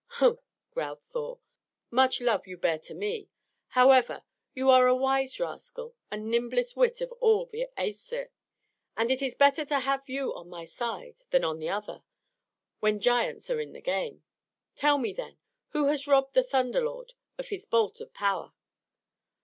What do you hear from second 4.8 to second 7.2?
a wise rascal, the nimblest wit of